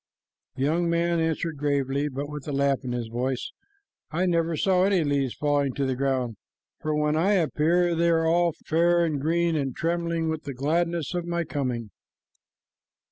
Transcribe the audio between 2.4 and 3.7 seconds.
a laugh in his voice,